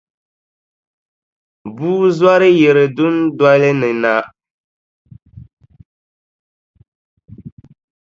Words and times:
Bua 1.75 2.07
zɔri 2.17 2.49
yiri 2.59 2.85
dundolini 2.95 3.91
na. 4.03 4.13